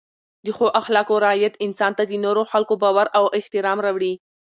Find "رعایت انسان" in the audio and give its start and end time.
1.25-1.91